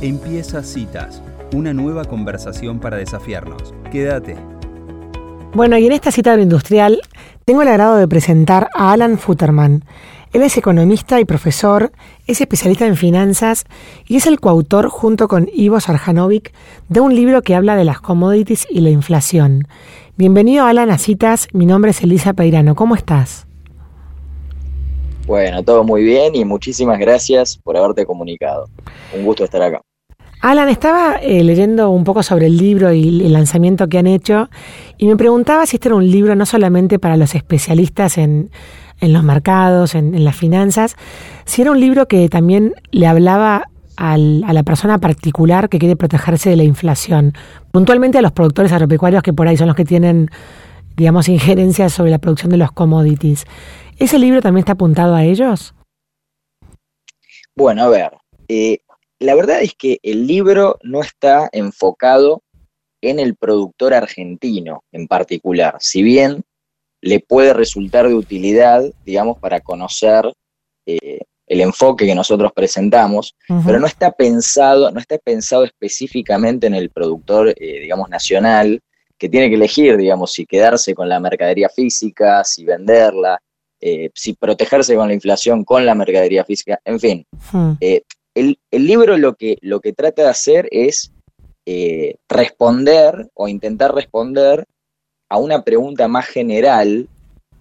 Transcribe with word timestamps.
Empieza 0.00 0.62
Citas, 0.62 1.20
una 1.52 1.74
nueva 1.74 2.04
conversación 2.04 2.78
para 2.78 2.98
desafiarnos. 2.98 3.74
Quédate. 3.90 4.36
Bueno, 5.54 5.76
y 5.76 5.86
en 5.86 5.92
esta 5.92 6.12
cita 6.12 6.36
de 6.36 6.44
industrial 6.44 7.00
tengo 7.44 7.62
el 7.62 7.68
agrado 7.68 7.96
de 7.96 8.06
presentar 8.06 8.68
a 8.74 8.92
Alan 8.92 9.18
Futterman. 9.18 9.84
Él 10.32 10.42
es 10.42 10.56
economista 10.56 11.18
y 11.18 11.24
profesor, 11.24 11.90
es 12.28 12.40
especialista 12.40 12.86
en 12.86 12.94
finanzas 12.94 13.64
y 14.06 14.14
es 14.18 14.26
el 14.26 14.38
coautor 14.38 14.88
junto 14.88 15.26
con 15.26 15.48
Ivo 15.52 15.80
Sarjanovic 15.80 16.52
de 16.88 17.00
un 17.00 17.16
libro 17.16 17.42
que 17.42 17.56
habla 17.56 17.74
de 17.74 17.84
las 17.84 18.00
commodities 18.00 18.68
y 18.70 18.82
la 18.82 18.90
inflación. 18.90 19.66
Bienvenido 20.16 20.64
Alan 20.64 20.92
a 20.92 20.98
Citas, 20.98 21.48
mi 21.52 21.66
nombre 21.66 21.90
es 21.90 22.00
Elisa 22.02 22.34
Peirano, 22.34 22.76
¿cómo 22.76 22.94
estás? 22.94 23.48
Bueno, 25.26 25.64
todo 25.64 25.82
muy 25.82 26.04
bien 26.04 26.36
y 26.36 26.44
muchísimas 26.44 27.00
gracias 27.00 27.58
por 27.58 27.76
haberte 27.76 28.06
comunicado. 28.06 28.68
Un 29.12 29.24
gusto 29.24 29.42
estar 29.42 29.60
acá. 29.60 29.82
Alan, 30.40 30.68
estaba 30.68 31.16
eh, 31.16 31.42
leyendo 31.42 31.90
un 31.90 32.04
poco 32.04 32.22
sobre 32.22 32.46
el 32.46 32.56
libro 32.56 32.92
y 32.92 33.24
el 33.24 33.32
lanzamiento 33.32 33.88
que 33.88 33.98
han 33.98 34.06
hecho 34.06 34.48
y 34.96 35.06
me 35.08 35.16
preguntaba 35.16 35.66
si 35.66 35.76
este 35.76 35.88
era 35.88 35.96
un 35.96 36.08
libro 36.08 36.36
no 36.36 36.46
solamente 36.46 37.00
para 37.00 37.16
los 37.16 37.34
especialistas 37.34 38.18
en, 38.18 38.50
los 39.00 39.24
mercados, 39.24 39.96
en, 39.96 40.24
las 40.24 40.36
finanzas, 40.36 40.96
si 41.44 41.62
era 41.62 41.72
un 41.72 41.80
libro 41.80 42.06
que 42.06 42.28
también 42.28 42.74
le 42.92 43.08
hablaba 43.08 43.68
a 43.96 44.16
la 44.16 44.62
persona 44.62 44.98
particular 44.98 45.68
que 45.68 45.80
quiere 45.80 45.96
protegerse 45.96 46.50
de 46.50 46.56
la 46.56 46.62
inflación, 46.62 47.32
puntualmente 47.72 48.18
a 48.18 48.22
los 48.22 48.30
productores 48.30 48.70
agropecuarios 48.70 49.24
que 49.24 49.32
por 49.32 49.48
ahí 49.48 49.56
son 49.56 49.66
los 49.66 49.74
que 49.74 49.84
tienen, 49.84 50.30
digamos, 50.96 51.28
injerencias 51.28 51.94
sobre 51.94 52.12
la 52.12 52.18
producción 52.18 52.50
de 52.50 52.58
los 52.58 52.70
commodities. 52.70 53.44
¿Ese 53.98 54.20
libro 54.20 54.40
también 54.40 54.60
está 54.60 54.72
apuntado 54.72 55.16
a 55.16 55.24
ellos? 55.24 55.74
Bueno, 57.56 57.82
a 57.82 57.88
ver, 57.88 58.12
eh, 58.46 58.78
la 59.20 59.34
verdad 59.34 59.62
es 59.62 59.74
que 59.74 59.98
el 60.02 60.26
libro 60.26 60.78
no 60.82 61.00
está 61.00 61.48
enfocado 61.52 62.42
en 63.00 63.20
el 63.20 63.36
productor 63.36 63.94
argentino 63.94 64.82
en 64.92 65.06
particular, 65.06 65.76
si 65.80 66.02
bien 66.02 66.44
le 67.00 67.20
puede 67.20 67.52
resultar 67.52 68.08
de 68.08 68.14
utilidad, 68.14 68.82
digamos, 69.04 69.38
para 69.38 69.60
conocer 69.60 70.32
eh, 70.86 71.20
el 71.46 71.60
enfoque 71.60 72.06
que 72.06 72.14
nosotros 72.14 72.52
presentamos, 72.52 73.34
pero 73.64 73.80
no 73.80 73.86
está 73.86 74.12
pensado, 74.12 74.90
no 74.90 75.00
está 75.00 75.16
pensado 75.18 75.64
específicamente 75.64 76.66
en 76.66 76.74
el 76.74 76.90
productor, 76.90 77.50
eh, 77.50 77.80
digamos, 77.80 78.10
nacional, 78.10 78.80
que 79.16 79.28
tiene 79.28 79.48
que 79.48 79.54
elegir, 79.54 79.96
digamos, 79.96 80.32
si 80.32 80.44
quedarse 80.44 80.94
con 80.94 81.08
la 81.08 81.20
mercadería 81.20 81.68
física, 81.68 82.44
si 82.44 82.64
venderla, 82.64 83.40
eh, 83.80 84.10
si 84.14 84.34
protegerse 84.34 84.94
con 84.94 85.08
la 85.08 85.14
inflación 85.14 85.64
con 85.64 85.86
la 85.86 85.94
mercadería 85.94 86.44
física, 86.44 86.80
en 86.84 87.00
fin. 87.00 87.26
El, 88.38 88.58
libro 88.70 89.16
lo 89.16 89.34
que, 89.34 89.58
lo 89.60 89.80
que 89.80 89.92
trata 89.92 90.22
de 90.22 90.28
hacer 90.28 90.68
es 90.70 91.12
eh, 91.66 92.16
responder 92.28 93.28
o 93.34 93.48
intentar 93.48 93.94
responder 93.94 94.64
a 95.28 95.38
una 95.38 95.62
pregunta 95.62 96.08
más 96.08 96.26
general 96.26 97.08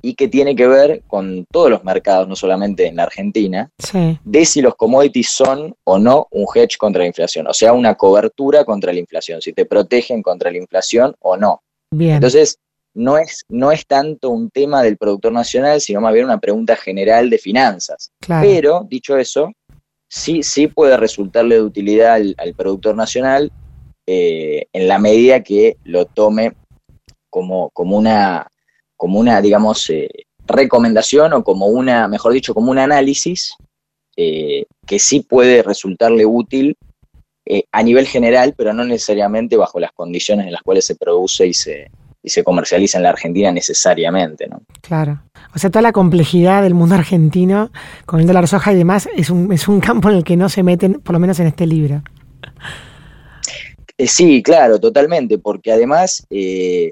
y 0.02 0.14
que 0.14 0.28
tiene 0.28 0.56
que 0.56 0.68
ver 0.68 1.02
con 1.08 1.46
todos 1.52 1.70
los 1.70 1.84
mercados, 1.84 2.28
no 2.28 2.36
solamente 2.36 2.88
en 2.88 2.96
la 2.96 3.04
Argentina, 3.04 3.70
de 4.24 4.46
si 4.46 4.62
los 4.62 4.76
commodities 4.76 5.30
son 5.30 5.76
o 5.84 5.98
no 5.98 6.28
un 6.32 6.46
hedge 6.54 6.78
contra 6.78 7.02
la 7.02 7.08
inflación, 7.08 7.48
o 7.48 7.54
sea, 7.54 7.74
una 7.74 7.96
cobertura 7.96 8.64
contra 8.64 8.94
la 8.94 9.00
inflación, 9.00 9.42
si 9.42 9.54
te 9.54 9.66
protegen 9.66 10.22
contra 10.22 10.52
la 10.52 10.60
inflación 10.60 11.16
o 11.20 11.36
no. 11.36 11.62
Bien. 11.92 12.16
Entonces, 12.16 12.60
no 12.94 13.18
es, 13.18 13.44
no 13.50 13.72
es 13.72 13.86
tanto 13.86 14.30
un 14.30 14.50
tema 14.50 14.82
del 14.82 14.98
productor 14.98 15.32
nacional, 15.32 15.82
sino 15.82 16.02
más 16.02 16.14
bien 16.14 16.26
una 16.26 16.40
pregunta 16.40 16.76
general 16.76 17.30
de 17.30 17.38
finanzas. 17.38 18.12
Pero, 18.26 18.86
dicho 18.90 19.18
eso, 19.18 19.52
sí, 20.08 20.44
sí 20.44 20.68
puede 20.68 20.98
resultarle 20.98 21.56
de 21.56 21.62
utilidad 21.62 22.16
al, 22.16 22.54
productor 22.56 22.96
nacional 22.96 23.52
eh, 24.06 24.66
en 24.74 24.88
la 24.88 25.00
medida 25.00 25.44
que 25.44 25.78
lo 25.84 26.06
tome 26.06 26.54
como, 27.30 27.70
como, 27.72 27.98
una, 27.98 28.48
como 28.96 29.20
una, 29.20 29.42
digamos, 29.42 29.90
eh, 29.90 30.10
recomendación 30.46 31.34
o 31.34 31.44
como 31.44 31.68
una, 31.68 32.08
mejor 32.08 32.34
dicho, 32.34 32.54
como 32.54 32.72
un 32.72 32.80
análisis 32.80 33.56
eh, 34.16 34.66
que 34.86 35.00
sí 35.00 35.20
puede 35.22 35.62
resultarle 35.62 36.26
útil 36.26 36.76
a 37.72 37.82
nivel 37.82 38.06
general, 38.08 38.54
pero 38.58 38.74
no 38.74 38.84
necesariamente 38.84 39.56
bajo 39.56 39.80
las 39.80 39.94
condiciones 39.94 40.48
en 40.48 40.52
las 40.52 40.62
cuales 40.64 40.86
se 40.86 40.96
produce 40.96 41.48
y 41.48 41.54
se, 41.54 41.90
y 42.28 42.30
se 42.30 42.44
comercializa 42.44 42.98
en 42.98 43.04
la 43.04 43.12
Argentina 43.12 43.50
necesariamente, 43.54 44.48
¿no? 44.50 44.62
Claro. 44.82 45.24
O 45.56 45.60
sea, 45.60 45.70
toda 45.70 45.82
la 45.82 45.94
complejidad 45.94 46.62
del 46.62 46.74
mundo 46.74 46.96
argentino 46.96 47.72
con 48.06 48.20
el 48.20 48.28
dólar 48.28 48.50
soja 48.50 48.74
y 48.74 48.76
demás 48.76 49.08
es 49.16 49.30
un, 49.30 49.54
es 49.54 49.70
un 49.70 49.80
campo 49.80 50.10
en 50.10 50.18
el 50.18 50.24
que 50.26 50.36
no 50.36 50.50
se 50.50 50.62
meten, 50.62 50.96
por 50.96 51.14
lo 51.14 51.20
menos 51.20 51.40
en 51.40 51.48
este 51.48 51.66
libro. 51.66 52.04
Eh, 53.98 54.08
sí, 54.08 54.44
claro, 54.44 54.78
totalmente, 54.78 55.38
porque 55.38 55.72
además 55.72 56.28
eh, 56.30 56.92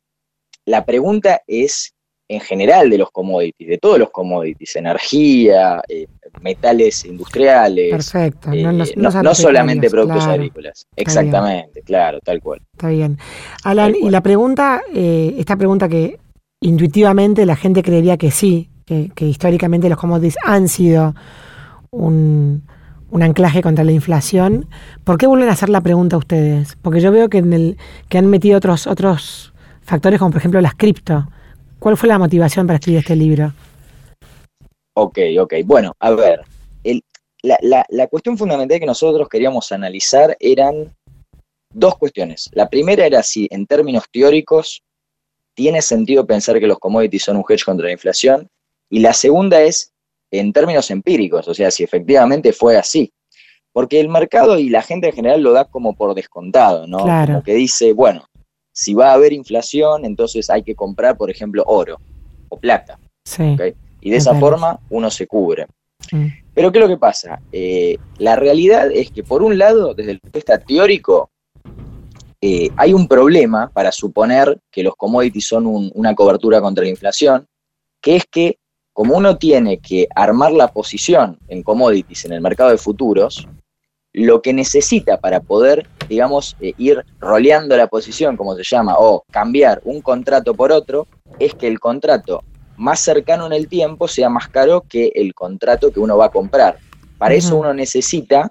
la 0.63 0.85
pregunta 0.85 1.41
es 1.47 1.94
en 2.28 2.40
general 2.40 2.90
de 2.90 2.97
los 2.97 3.12
commodities, 3.12 3.69
de 3.69 3.78
todos 3.78 4.00
los 4.00 4.09
commodities, 4.09 4.75
energía, 4.75 5.81
eh, 5.88 6.08
metales 6.41 7.06
industriales. 7.06 7.91
Perfecto. 7.91 8.50
No, 8.96 9.36
solamente 9.36 9.90
productos 9.90 10.25
agrícolas. 10.25 10.88
Exactamente, 10.96 11.81
claro, 11.81 12.19
tal 12.22 12.41
cual. 12.41 12.62
Está 12.74 12.90
bien. 12.90 13.18
Alan, 13.64 13.94
y 13.96 14.09
la 14.09 14.22
pregunta, 14.22 14.81
eh, 14.94 15.35
esta 15.38 15.56
pregunta 15.56 15.88
que 15.88 16.19
intuitivamente 16.62 17.46
la 17.46 17.56
gente 17.56 17.84
creería 17.84 18.18
que 18.18 18.31
sí, 18.31 18.69
que, 18.85 19.12
históricamente 19.25 19.90
los 19.90 19.97
commodities 19.97 20.38
han 20.44 20.68
sido 20.68 21.16
un, 21.91 22.64
un, 23.09 23.24
anclaje 23.24 23.62
contra 23.62 23.84
la 23.84 23.91
inflación, 23.91 24.68
¿por 25.03 25.18
qué 25.18 25.28
vuelven 25.28 25.50
a 25.50 25.53
hacer 25.53 25.69
la 25.69 25.81
pregunta 25.81 26.16
a 26.16 26.19
ustedes? 26.19 26.75
Porque 26.81 27.02
yo 27.02 27.12
veo 27.12 27.30
que, 27.30 27.40
en 27.40 27.53
el, 27.53 27.78
que 28.09 28.18
han 28.18 28.28
metido 28.28 28.58
otros, 28.58 28.88
otros 28.88 29.53
factores 29.81 30.19
como 30.19 30.31
por 30.31 30.40
ejemplo 30.40 30.59
las 30.62 30.74
cripto 30.74 31.28
¿Cuál 31.85 31.97
fue 31.97 32.09
la 32.09 32.18
motivación 32.18 32.66
para 32.66 32.78
escribir 32.78 33.01
este 33.01 33.16
libro? 33.16 33.53
Ok, 34.96 35.19
ok. 35.40 35.53
Bueno, 35.66 35.94
a 36.00 36.09
ver, 36.09 36.41
la, 37.44 38.07
cuestión 38.07 38.40
fundamental 38.40 38.79
que 38.79 38.88
nosotros 38.88 39.29
queríamos 39.29 39.72
analizar 39.72 40.35
eran 40.40 40.96
dos 41.72 41.96
cuestiones. 42.00 42.50
La 42.53 42.68
primera 42.72 43.06
era 43.06 43.22
si 43.22 43.47
en 43.51 43.68
términos 43.68 44.06
teóricos 44.12 44.81
tiene 45.53 45.79
sentido 45.84 46.25
pensar 46.25 46.59
que 46.59 46.66
los 46.66 46.79
commodities 46.79 47.22
son 47.22 47.38
un 47.38 47.44
hedge 47.47 47.63
contra 47.63 47.85
la 47.85 47.91
inflación. 47.91 48.47
Y 48.90 49.02
la 49.02 49.13
segunda 49.13 49.62
es 49.62 49.94
en 50.31 50.53
términos 50.53 50.90
empíricos, 50.90 51.47
o 51.47 51.53
sea, 51.53 51.69
si 51.69 51.84
efectivamente 51.84 52.52
fue 52.52 52.78
así. 52.78 53.13
Porque 53.72 54.00
el 54.00 54.09
mercado 54.09 54.57
y 54.57 54.69
la 54.69 54.81
gente 54.81 55.09
en 55.09 55.13
general 55.13 55.41
lo 55.41 55.52
da 55.52 55.66
como 55.66 55.96
por 55.96 56.16
descontado, 56.16 56.88
¿no? 56.88 57.03
Claro. 57.03 57.34
Como 57.34 57.44
que 57.44 57.53
dice, 57.53 57.94
bueno, 57.94 58.25
si 58.75 58.94
va 58.94 59.12
a 59.12 59.13
haber 59.13 59.31
inflación, 59.31 60.03
entonces 60.03 60.50
hay 60.50 60.62
que 60.62 60.75
comprar, 60.75 61.16
por 61.16 61.31
ejemplo, 61.31 61.63
oro 61.66 61.97
o 62.50 62.59
plata. 62.59 63.00
Y 64.02 64.09
de 64.09 64.18
esa 64.18 64.36
forma 64.36 64.80
uno 64.90 65.09
se 65.09 65.25
cubre. 65.25 65.66
Mm. 66.12 66.28
Pero 66.53 66.72
¿qué 66.72 66.80
es 66.80 66.84
lo 66.84 66.90
que 66.90 66.97
pasa? 66.97 67.41
Eh, 67.53 67.97
la 68.18 68.35
realidad 68.35 68.91
es 68.91 69.12
que, 69.12 69.24
por 69.24 69.41
un 69.44 69.58
lado, 69.58 69.94
desde 69.94 70.12
el 70.12 70.19
punto 70.19 70.34
de 70.34 70.40
vista 70.40 70.59
teórico, 70.59 71.30
eh, 72.41 72.69
hay 72.75 72.94
un 72.94 73.08
problema 73.08 73.69
para 73.69 73.94
suponer 73.94 74.59
que 74.69 74.84
los 74.84 74.96
commodities 74.97 75.47
son 75.47 75.66
una 75.94 76.14
cobertura 76.14 76.59
contra 76.59 76.84
la 76.84 76.90
inflación, 76.90 77.47
que 78.02 78.18
es 78.18 78.25
que 78.30 78.59
como 78.91 79.16
uno 79.16 79.38
tiene 79.38 79.80
que 79.80 80.08
armar 80.14 80.52
la 80.52 80.68
posición 80.68 81.40
en 81.47 81.64
commodities 81.64 82.25
en 82.25 82.34
el 82.34 82.41
mercado 82.41 82.72
de 82.72 82.78
futuros, 82.78 83.47
lo 84.16 84.42
que 84.42 84.53
necesita 84.53 85.18
para 85.18 85.42
poder, 85.42 85.90
digamos, 86.08 86.56
eh, 86.62 86.74
ir 86.78 87.03
roleando 87.20 87.76
la 87.76 87.88
posición, 87.88 88.38
como 88.38 88.56
se 88.56 88.64
llama, 88.64 88.96
o 88.98 89.26
cambiar 89.30 89.81
un 89.84 90.02
contrato 90.02 90.53
por 90.53 90.72
otro, 90.72 91.06
es 91.38 91.53
que 91.53 91.68
el 91.68 91.81
contrato 91.81 92.42
más 92.78 93.02
cercano 93.02 93.46
en 93.46 93.52
el 93.52 93.68
tiempo 93.68 94.08
sea 94.08 94.30
más 94.30 94.48
caro 94.48 94.86
que 94.88 95.12
el 95.16 95.34
contrato 95.34 95.92
que 95.92 96.00
uno 96.00 96.16
va 96.16 96.28
a 96.28 96.31
comprar. 96.31 96.78
Para 97.18 97.36
eso 97.36 97.58
uno 97.58 97.74
necesita 97.74 98.50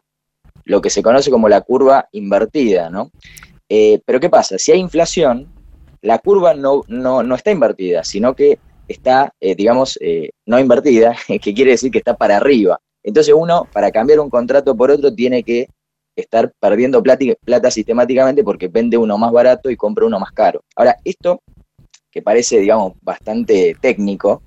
lo 0.64 0.82
que 0.82 0.90
se 0.90 1.02
conoce 1.02 1.30
como 1.30 1.48
la 1.48 1.62
curva 1.62 2.08
invertida, 2.12 2.90
¿no? 2.90 3.10
Eh, 3.70 4.02
pero 4.04 4.20
¿qué 4.20 4.28
pasa? 4.28 4.58
Si 4.58 4.70
hay 4.70 4.80
inflación, 4.80 5.48
la 6.02 6.18
curva 6.18 6.52
no, 6.52 6.82
no, 6.88 7.34
está 7.34 7.50
invertida, 7.50 8.04
sino 8.04 8.34
que 8.34 8.58
está, 8.86 9.32
eh, 9.40 9.54
digamos, 9.54 9.98
no 10.44 10.58
invertida, 10.58 11.16
que 11.26 11.54
quiere 11.54 11.70
decir 11.70 11.90
que 11.90 11.98
está 11.98 12.14
para 12.14 12.36
arriba. 12.36 12.78
Entonces 13.04 13.34
uno, 13.36 13.68
para 13.72 13.92
cambiar 13.92 14.18
un 14.18 14.30
contrato 14.30 14.74
por 14.74 14.90
otro, 14.90 15.14
tiene 15.14 15.42
que 15.44 15.68
estar 16.16 16.50
perdiendo 16.58 17.02
plata, 17.02 17.70
sistemáticamente 17.70 18.42
porque 18.42 18.68
vende 18.68 18.96
uno 18.96 19.18
más 19.18 19.30
barato 19.30 19.70
y 19.70 19.76
compra 19.76 20.06
uno 20.06 20.18
más 20.18 20.32
caro. 20.32 20.62
Ahora, 20.74 20.96
esto, 21.04 21.40
que 22.10 22.22
parece, 22.22 22.58
digamos, 22.58 22.94
bastante 23.02 23.76
técnico, 23.80 24.42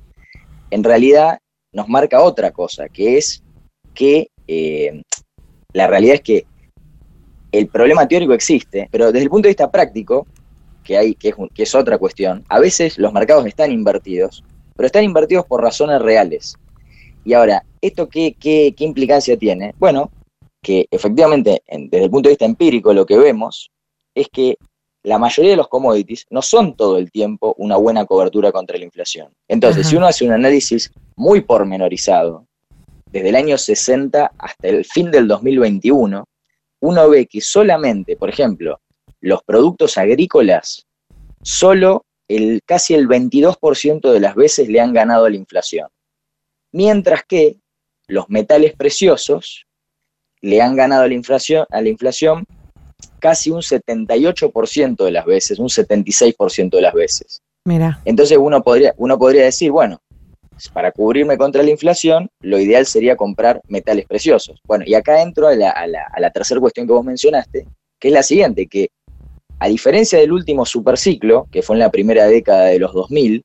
en 0.71 0.83
realidad 0.83 1.39
nos 1.71 1.87
marca 1.87 2.21
otra 2.21 2.51
cosa, 2.51 2.89
que 2.89 3.17
es 3.17 3.43
que 3.93 4.29
eh, 4.47 5.01
la 5.73 5.87
realidad 5.87 6.15
es 6.15 6.21
que 6.21 6.45
el 7.51 7.67
problema 7.67 8.07
teórico 8.07 8.33
existe, 8.33 8.87
pero 8.91 9.11
desde 9.11 9.23
el 9.23 9.29
punto 9.29 9.47
de 9.47 9.51
vista 9.51 9.71
práctico, 9.71 10.25
que, 10.83 10.97
hay, 10.97 11.15
que, 11.15 11.29
es, 11.29 11.35
que 11.53 11.63
es 11.63 11.75
otra 11.75 11.97
cuestión, 11.97 12.43
a 12.49 12.59
veces 12.59 12.97
los 12.97 13.13
mercados 13.13 13.45
están 13.45 13.71
invertidos, 13.71 14.43
pero 14.75 14.87
están 14.87 15.03
invertidos 15.03 15.45
por 15.45 15.61
razones 15.61 16.01
reales. 16.01 16.57
Y 17.27 17.33
ahora, 17.33 17.61
¿esto 17.81 18.07
qué, 18.07 18.37
qué, 18.39 18.73
implicancia 18.77 19.35
tiene? 19.35 19.75
Bueno, 19.77 20.09
que 20.63 20.87
efectivamente, 20.89 21.61
desde 21.67 22.05
el 22.05 22.09
punto 22.09 22.29
de 22.29 22.31
vista 22.31 22.45
empírico, 22.45 22.93
lo 22.93 23.05
que 23.05 23.17
vemos 23.17 23.69
es 24.15 24.29
que 24.29 24.57
la 25.03 25.17
mayoría 25.17 25.51
de 25.51 25.57
los 25.57 25.67
commodities 25.67 26.25
no 26.29 26.41
son 26.41 26.77
todo 26.77 26.97
el 26.97 27.11
tiempo 27.11 27.53
una 27.57 27.75
buena 27.75 28.05
cobertura 28.05 28.53
contra 28.53 28.77
la 28.77 28.85
inflación. 28.85 29.33
Entonces, 29.49 29.87
si 29.87 29.97
uno 29.97 30.07
hace 30.07 30.23
un 30.23 30.31
análisis 30.31 30.89
muy 31.17 31.41
pormenorizado, 31.41 32.45
desde 33.11 33.27
el 33.27 33.35
año 33.35 33.57
60 33.57 34.31
hasta 34.37 34.67
el 34.69 34.85
fin 34.85 35.11
del 35.11 35.27
2021, 35.27 36.23
uno 36.79 37.09
ve 37.09 37.25
que 37.25 37.41
solamente, 37.41 38.15
por 38.15 38.29
ejemplo, 38.29 38.79
los 39.19 39.43
productos 39.43 39.97
agrícolas, 39.97 40.85
solo 41.41 42.05
el, 42.29 42.61
casi 42.65 42.93
el 42.93 43.09
22% 43.09 44.13
de 44.13 44.19
las 44.21 44.33
veces 44.33 44.69
le 44.69 44.79
han 44.79 44.93
ganado 44.93 45.25
a 45.25 45.29
la 45.29 45.35
inflación. 45.35 45.89
Mientras 46.77 47.23
que 47.27 47.55
los 48.07 48.29
metales 48.29 48.75
preciosos 48.75 49.65
le 50.41 50.61
han 50.61 50.75
ganado 50.75 51.01
a 51.01 51.07
la 51.07 51.15
inflación, 51.15 51.65
a 51.71 51.81
la 51.81 51.89
inflación 51.89 52.45
casi 53.17 53.49
un 53.49 53.61
78% 53.61 55.03
de 55.03 55.09
las 55.11 55.25
veces, 55.25 55.57
un 55.57 55.69
76% 55.69 56.69
de 56.69 56.81
las 56.81 56.93
veces. 56.93 57.41
Mira. 57.65 57.99
Entonces 58.05 58.37
uno 58.39 58.61
podría, 58.61 58.93
uno 58.97 59.17
podría 59.17 59.45
decir, 59.45 59.71
bueno, 59.71 59.99
para 60.71 60.91
cubrirme 60.91 61.35
contra 61.35 61.63
la 61.63 61.71
inflación, 61.71 62.29
lo 62.41 62.59
ideal 62.59 62.85
sería 62.85 63.15
comprar 63.15 63.59
metales 63.67 64.05
preciosos. 64.05 64.61
Bueno, 64.63 64.83
y 64.85 64.93
acá 64.93 65.23
entro 65.23 65.47
a 65.47 65.55
la, 65.55 65.71
a 65.71 66.19
la 66.19 66.29
tercera 66.29 66.59
cuestión 66.59 66.85
que 66.85 66.93
vos 66.93 67.03
mencionaste, 67.03 67.65
que 67.99 68.07
es 68.09 68.13
la 68.13 68.21
siguiente, 68.21 68.67
que 68.67 68.89
a 69.57 69.67
diferencia 69.67 70.19
del 70.19 70.31
último 70.31 70.63
superciclo, 70.63 71.47
que 71.51 71.63
fue 71.63 71.75
en 71.75 71.79
la 71.79 71.89
primera 71.89 72.27
década 72.27 72.65
de 72.65 72.77
los 72.77 72.93
2000, 72.93 73.43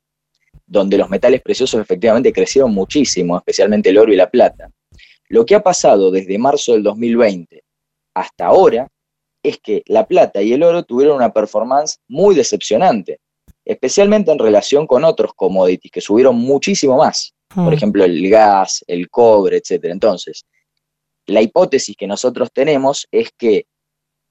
donde 0.72 0.96
los 0.96 1.10
metales 1.10 1.42
preciosos 1.42 1.78
efectivamente 1.80 2.32
crecieron 2.32 2.72
muchísimo, 2.72 3.36
especialmente 3.36 3.90
el 3.90 3.98
oro 3.98 4.10
y 4.10 4.16
la 4.16 4.30
plata, 4.30 4.70
lo 5.28 5.44
que 5.44 5.54
ha 5.54 5.62
pasado 5.62 6.10
desde 6.10 6.38
marzo 6.38 6.72
del 6.72 6.82
2020 6.82 7.62
hasta 8.14 8.46
ahora 8.46 8.88
es 9.42 9.58
que 9.58 9.82
la 9.86 10.06
plata 10.06 10.40
y 10.40 10.54
el 10.54 10.62
oro 10.62 10.82
tuvieron 10.82 11.16
una 11.16 11.30
performance 11.30 11.98
muy 12.08 12.34
decepcionante, 12.34 13.20
especialmente 13.66 14.32
en 14.32 14.38
relación 14.38 14.86
con 14.86 15.04
otros 15.04 15.34
commodities 15.34 15.92
que 15.92 16.00
subieron 16.00 16.36
muchísimo 16.36 16.96
más, 16.96 17.34
por 17.54 17.70
mm. 17.70 17.74
ejemplo 17.74 18.04
el 18.04 18.30
gas, 18.30 18.82
el 18.86 19.10
cobre, 19.10 19.58
etc. 19.58 19.84
Entonces, 19.84 20.46
la 21.26 21.42
hipótesis 21.42 21.96
que 21.96 22.06
nosotros 22.06 22.50
tenemos 22.50 23.06
es 23.10 23.30
que 23.36 23.66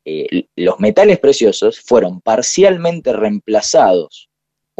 eh, 0.05 0.45
los 0.55 0.79
metales 0.79 1.19
preciosos 1.19 1.79
fueron 1.79 2.19
parcialmente 2.21 3.13
reemplazados 3.13 4.30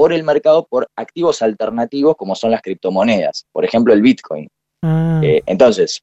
por 0.01 0.13
el 0.13 0.23
mercado 0.23 0.65
por 0.65 0.87
activos 0.95 1.43
alternativos 1.43 2.15
como 2.17 2.33
son 2.33 2.49
las 2.49 2.63
criptomonedas, 2.63 3.45
por 3.51 3.63
ejemplo 3.63 3.93
el 3.93 4.01
Bitcoin. 4.01 4.47
Ah. 4.81 5.21
Eh, 5.23 5.43
entonces, 5.45 6.01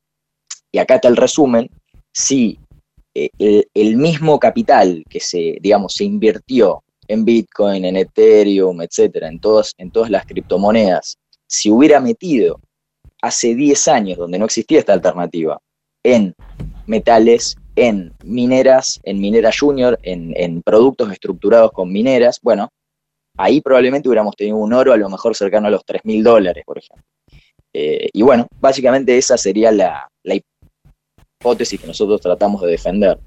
y 0.71 0.79
acá 0.79 0.95
está 0.95 1.09
el 1.09 1.17
resumen, 1.17 1.69
si 2.13 2.61
eh, 3.13 3.29
el, 3.75 3.97
mismo 3.97 4.39
capital 4.39 5.03
que 5.11 5.19
se, 5.19 5.59
digamos, 5.61 5.95
se 5.95 6.05
invirtió 6.05 6.85
en 7.09 7.25
Bitcoin, 7.25 7.87
en 7.87 7.97
Ethereum, 7.97 8.83
etcétera, 8.83 9.27
en, 9.27 9.41
todas, 9.41 9.75
en 9.79 9.91
todas 9.91 10.11
las 10.11 10.25
criptomonedas, 10.27 11.19
si 11.49 11.69
hubiera 11.69 11.99
metido 11.99 12.61
hace 13.21 13.57
10 13.57 13.89
años, 13.89 14.19
donde 14.19 14.39
no 14.39 14.45
existía 14.45 14.79
esta 14.79 14.93
alternativa, 14.93 15.59
en 16.05 16.37
metales, 16.87 17.57
en 17.75 18.13
mineras, 18.23 19.01
en 19.03 19.21
minera 19.21 19.51
junior, 19.53 19.99
en, 20.05 20.63
productos 20.63 21.11
estructurados 21.11 21.73
con 21.73 21.93
mineras, 21.93 22.39
bueno, 22.41 22.71
ahí 23.39 23.61
probablemente 23.61 24.09
hubiéramos 24.09 24.37
tenido 24.37 24.57
un 24.57 24.73
oro 24.73 24.93
a 24.93 24.97
lo 24.97 25.09
mejor 25.09 25.35
cercano 25.35 25.69
a 25.69 25.71
los 25.71 25.85
3 25.85 26.03
mil 26.05 26.23
dólares, 26.23 26.65
por 26.67 26.79
ejemplo. 26.79 27.05
Eh, 27.73 28.11
y 28.13 28.23
bueno, 28.23 28.47
básicamente 28.61 29.17
esa 29.17 29.39
sería 29.39 29.71
la, 29.71 30.09
la, 30.25 30.35
hipótesis 31.41 31.81
que 31.81 31.87
nosotros 31.87 32.21
tratamos 32.21 32.61
de 32.63 32.69
defender. 32.69 33.19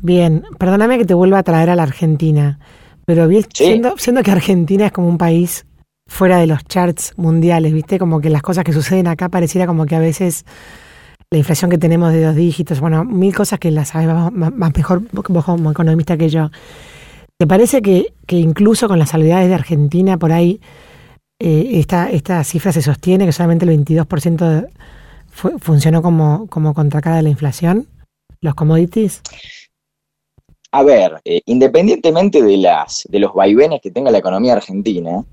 Bien, 0.00 0.44
perdóname 0.58 0.96
que 0.96 1.04
te 1.04 1.14
vuelva 1.14 1.38
a 1.38 1.42
traer 1.42 1.70
a 1.70 1.76
la 1.76 1.82
Argentina, 1.82 2.60
pero 3.04 3.28
siendo, 3.52 3.98
siendo 3.98 4.22
que 4.22 4.30
Argentina 4.30 4.86
es 4.86 4.92
como 4.92 5.08
un 5.08 5.18
país 5.18 5.66
fuera 6.06 6.38
de 6.38 6.46
los 6.46 6.64
charts 6.64 7.14
mundiales, 7.16 7.72
¿viste? 7.72 7.98
Como 7.98 8.20
que 8.20 8.30
las 8.30 8.42
cosas 8.42 8.62
que 8.62 8.72
suceden 8.72 9.08
acá 9.08 9.28
pareciera 9.28 9.66
como 9.66 9.86
que 9.86 9.96
a 9.96 9.98
veces 9.98 10.44
la 11.30 11.38
inflación 11.38 11.70
que 11.70 11.78
tenemos 11.78 12.12
de 12.12 12.22
dos 12.22 12.36
dígitos, 12.36 12.80
bueno, 12.80 13.04
mil 13.04 13.34
cosas 13.34 13.58
que 13.58 13.70
las 13.72 13.88
sabes 13.88 14.08
más, 14.32 14.72
mejor 14.76 15.02
vos 15.12 15.44
como 15.44 15.72
economista 15.72 16.16
que 16.16 16.28
yo. 16.28 16.50
¿Te 17.38 17.46
parece 17.46 17.82
que, 17.82 18.12
incluso 18.30 18.88
con 18.88 18.98
las 18.98 19.10
salvedades 19.10 19.48
de 19.48 19.54
Argentina 19.54 20.18
por 20.18 20.32
ahí 20.32 20.60
eh, 21.38 21.70
esta, 21.74 22.10
esta 22.10 22.42
cifra 22.42 22.72
se 22.72 22.82
sostiene, 22.82 23.26
que 23.26 23.32
solamente 23.32 23.64
el 23.64 23.70
22% 23.78 24.36
de, 24.36 24.68
funcionó 25.60 26.02
como, 26.02 26.48
como 26.48 26.74
contracara 26.74 27.16
de 27.16 27.22
la 27.22 27.28
inflación, 27.28 27.86
los 28.40 28.56
commodities? 28.56 29.22
A 30.72 30.82
ver, 30.82 31.20
eh, 31.24 31.40
independientemente 31.46 32.42
de, 32.42 32.56
las, 32.56 33.06
de 33.08 33.20
los 33.20 33.32
vaivenes 33.32 33.80
que 33.82 33.92
tenga 33.92 34.10
la 34.10 34.18
economía 34.18 34.54
argentina 34.54 35.24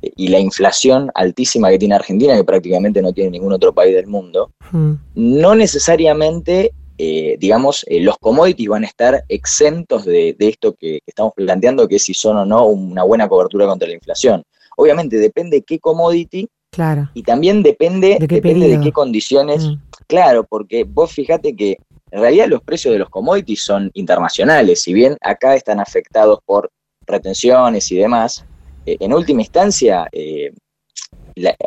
eh, 0.00 0.12
y 0.14 0.28
la 0.28 0.38
inflación 0.38 1.10
altísima 1.16 1.70
que 1.70 1.78
tiene 1.80 1.96
Argentina, 1.96 2.36
que 2.36 2.44
prácticamente 2.44 3.02
no 3.02 3.12
tiene 3.12 3.30
ningún 3.30 3.52
otro 3.52 3.72
país 3.72 3.96
del 3.96 4.06
mundo, 4.06 4.52
hmm. 4.70 4.92
no 5.16 5.56
necesariamente, 5.56 6.72
eh, 6.98 7.36
digamos, 7.38 7.86
los 7.88 8.18
commodities 8.18 8.68
van 8.68 8.84
a 8.84 8.88
estar 8.88 9.24
exentos 9.28 10.04
de, 10.04 10.36
esto 10.38 10.74
que, 10.74 11.00
estamos 11.06 11.32
planteando, 11.34 11.86
que 11.88 11.96
es 11.96 12.04
si 12.04 12.14
son 12.14 12.36
o 12.36 12.44
no 12.44 12.66
una 12.66 13.04
buena 13.04 13.28
cobertura 13.28 13.66
contra 13.66 13.88
la 13.88 13.94
inflación. 13.94 14.42
Obviamente 14.76 15.16
depende 15.16 15.62
qué 15.62 15.78
commodity 15.78 16.48
Claro. 16.70 17.10
Y 17.14 17.22
también 17.22 17.62
depende 17.62 18.18
de 18.20 18.28
qué, 18.28 18.36
depende 18.36 18.68
de 18.68 18.80
qué 18.80 18.92
condiciones. 18.92 19.64
Mm. 19.64 19.80
Claro, 20.06 20.44
porque 20.44 20.84
vos 20.84 21.12
fíjate 21.12 21.56
que 21.56 21.78
en 22.10 22.20
realidad 22.20 22.46
los 22.48 22.62
precios 22.62 22.92
de 22.92 22.98
los 22.98 23.10
commodities 23.10 23.64
son 23.64 23.90
internacionales, 23.94 24.82
si 24.82 24.92
bien 24.92 25.16
acá 25.20 25.54
están 25.54 25.80
afectados 25.80 26.40
por 26.44 26.70
retenciones 27.06 27.90
y 27.90 27.96
demás, 27.96 28.44
eh, 28.86 28.96
en 29.00 29.12
última 29.12 29.42
instancia, 29.42 30.08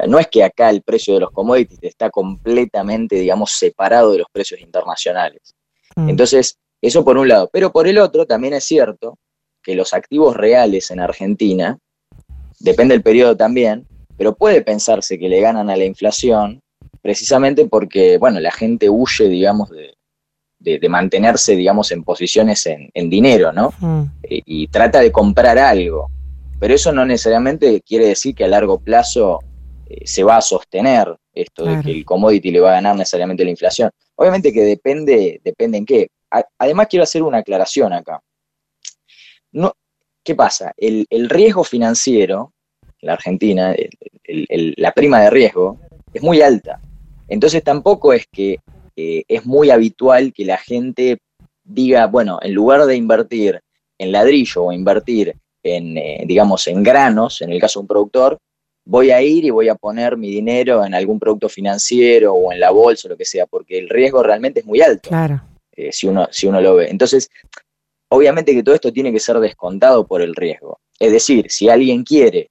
no 0.08 0.20
es 0.20 0.28
que 0.28 0.44
acá 0.44 0.70
el 0.70 0.82
precio 0.82 1.14
de 1.16 1.22
los 1.22 1.32
commodities 1.32 1.80
está 1.82 2.10
completamente, 2.10 3.16
digamos, 3.16 3.52
separado 3.52 4.12
de 4.12 4.20
los 4.20 4.28
precios 4.32 4.62
internacionales. 4.62 5.56
Mm. 5.96 6.10
Entonces, 6.10 6.58
eso 6.82 7.06
por 7.06 7.18
un 7.18 7.28
lado. 7.28 7.50
Pero 7.52 7.72
por 7.72 7.88
el 7.88 7.98
otro, 7.98 8.26
también 8.26 8.54
es 8.54 8.64
cierto 8.64 9.18
que 9.64 9.76
los 9.76 9.94
activos 9.94 10.36
reales 10.36 10.90
en 10.92 11.00
Argentina, 11.00 11.78
depende 12.60 12.94
del 12.94 13.04
periodo 13.04 13.38
también, 13.38 13.88
pero 14.18 14.36
puede 14.36 14.62
pensarse 14.62 15.20
que 15.20 15.30
le 15.30 15.40
ganan 15.40 15.70
a 15.70 15.76
la 15.76 15.86
inflación 15.86 16.62
precisamente 17.02 17.66
porque, 17.66 18.18
bueno, 18.18 18.40
la 18.40 18.52
gente 18.52 18.90
huye, 18.90 19.28
digamos, 19.28 19.70
de, 19.70 20.90
mantenerse, 20.90 21.56
digamos, 21.56 21.92
en 21.92 22.04
posiciones 22.04 22.68
en, 22.68 23.10
dinero, 23.10 23.52
¿no? 23.52 23.74
Mm. 23.80 24.04
Y, 24.24 24.68
trata 24.68 25.00
de 25.00 25.12
comprar 25.12 25.58
algo. 25.58 26.10
Pero 26.60 26.76
eso 26.76 26.92
no 26.92 27.04
necesariamente 27.06 27.82
quiere 27.82 28.08
decir 28.08 28.36
que 28.36 28.44
a 28.44 28.48
largo 28.48 28.80
plazo 28.80 29.40
eh, 29.94 30.08
se 30.08 30.24
va 30.24 30.38
a 30.38 30.42
sostener 30.42 31.16
esto 31.34 31.66
de 31.66 31.82
que 31.82 31.92
el 31.92 32.06
commodity 32.06 32.52
le 32.52 32.60
va 32.60 32.72
a 32.72 32.76
ganar 32.76 32.96
necesariamente 32.96 33.44
la 33.46 33.52
inflación. 33.52 33.90
Obviamente 34.16 34.52
que 34.52 34.62
depende, 34.62 35.40
depende 35.44 35.78
en 35.78 35.86
qué. 35.86 36.10
además 36.58 36.88
quiero 36.90 37.04
hacer 37.04 37.24
una 37.24 37.40
aclaración 37.40 37.94
acá. 37.94 38.22
No, 39.54 39.74
¿Qué 40.24 40.36
pasa? 40.36 40.74
El, 40.78 41.06
el 41.10 41.30
riesgo 41.30 41.64
financiero 41.64 42.54
la 43.02 43.14
Argentina, 43.14 43.76
la 44.28 44.92
prima 44.94 45.22
de 45.22 45.30
riesgo 45.30 45.80
es 46.14 46.22
muy 46.22 46.42
alta. 46.42 46.80
Entonces 47.28 47.64
tampoco 47.64 48.14
es 48.14 48.26
que 48.32 48.60
eh, 48.96 49.24
es 49.28 49.46
muy 49.46 49.70
habitual 49.70 50.34
que 50.34 50.46
la 50.46 50.58
gente 50.58 51.20
diga, 51.64 52.08
bueno, 52.08 52.40
en 52.42 52.54
lugar 52.54 52.86
de 52.86 52.96
invertir 52.96 53.60
en 53.98 54.12
ladrillo 54.12 54.66
o 54.66 54.72
invertir 54.72 55.36
en, 55.64 55.98
eh, 55.98 56.24
digamos, 56.26 56.68
en 56.68 56.84
granos, 56.84 57.42
en 57.42 57.52
el 57.52 57.60
caso 57.60 57.80
de 57.80 57.82
un 57.82 57.88
productor, 57.88 58.38
voy 58.86 59.12
a 59.12 59.22
ir 59.22 59.46
y 59.46 59.50
voy 59.50 59.70
a 59.70 59.76
poner 59.76 60.18
mi 60.18 60.30
dinero 60.30 60.84
en 60.86 60.94
algún 60.94 61.20
producto 61.20 61.50
financiero 61.50 62.34
o 62.34 62.52
en 62.52 62.60
la 62.60 62.72
bolsa 62.72 63.08
o 63.08 63.12
lo 63.12 63.18
que 63.18 63.26
sea, 63.26 63.46
porque 63.46 63.78
el 63.78 63.90
riesgo 63.90 64.24
realmente 64.24 64.62
es 64.62 64.66
muy 64.66 64.82
alto. 64.82 65.10
Claro. 65.10 65.42
Eh, 65.72 65.92
si, 65.92 66.08
uno, 66.08 66.28
si 66.32 66.48
uno 66.48 66.62
lo 66.62 66.76
ve. 66.76 66.90
Entonces, 66.90 67.30
obviamente 68.10 68.54
que 68.54 68.64
todo 68.64 68.76
esto 68.76 68.92
tiene 68.92 69.12
que 69.12 69.20
ser 69.20 69.40
descontado 69.40 70.06
por 70.06 70.22
el 70.22 70.36
riesgo. 70.36 70.80
Es 71.00 71.12
decir, 71.12 71.50
si 71.50 71.70
alguien 71.70 72.04
quiere 72.04 72.48